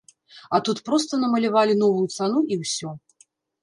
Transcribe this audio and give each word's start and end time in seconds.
А 0.57 0.59
тут 0.69 0.81
проста 0.87 1.21
намалявалі 1.25 1.79
новую 1.85 2.05
цану 2.17 2.45
і 2.53 2.63
ўсё. 2.67 2.99